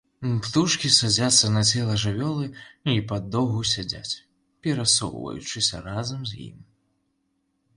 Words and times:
Птушкі 0.45 0.89
садзяцца 0.93 1.51
на 1.57 1.61
цела 1.73 1.97
жывёлы 2.03 2.47
і 2.95 3.03
падоўгу 3.11 3.61
сядзяць, 3.73 4.19
перасоўваючыся 4.65 5.83
разам 5.91 6.21
з 6.31 6.41
ім. 6.49 6.57